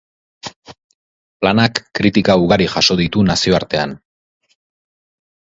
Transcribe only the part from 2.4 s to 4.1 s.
ugari jaso ditu nazioartean.